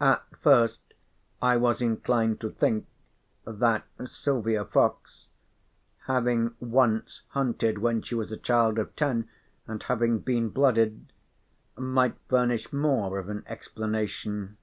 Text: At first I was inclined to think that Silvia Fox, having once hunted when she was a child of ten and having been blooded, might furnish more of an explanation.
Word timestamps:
At 0.00 0.24
first 0.36 0.94
I 1.42 1.56
was 1.56 1.82
inclined 1.82 2.40
to 2.40 2.50
think 2.52 2.86
that 3.44 3.84
Silvia 4.04 4.64
Fox, 4.64 5.26
having 6.06 6.54
once 6.60 7.22
hunted 7.30 7.78
when 7.78 8.00
she 8.00 8.14
was 8.14 8.30
a 8.30 8.36
child 8.36 8.78
of 8.78 8.94
ten 8.94 9.28
and 9.66 9.82
having 9.82 10.20
been 10.20 10.50
blooded, 10.50 11.12
might 11.76 12.14
furnish 12.28 12.72
more 12.72 13.18
of 13.18 13.28
an 13.28 13.42
explanation. 13.48 14.56